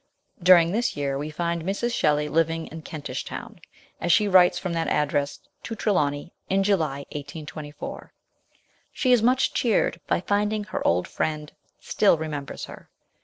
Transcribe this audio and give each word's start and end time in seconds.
During 0.41 0.71
this 0.71 0.97
year 0.97 1.15
we 1.15 1.29
find 1.29 1.61
Mrs. 1.61 1.93
Shelley 1.93 2.27
living 2.27 2.65
in 2.65 2.81
Kentish 2.81 3.23
Town, 3.23 3.61
as 3.99 4.11
she 4.11 4.27
writes 4.27 4.57
from 4.57 4.73
that 4.73 4.87
address 4.87 5.39
to 5.61 5.75
Tre 5.75 5.91
lawny 5.91 6.33
in 6.49 6.63
July 6.63 7.01
1824. 7.13 8.11
She 8.91 9.11
is 9.11 9.21
much 9.21 9.53
cheered 9.53 10.01
by 10.07 10.19
find 10.21 10.51
ing 10.53 10.63
her 10.63 10.81
old 10.87 11.07
friend 11.07 11.51
still 11.79 12.17
remembers 12.17 12.65
her. 12.65 12.89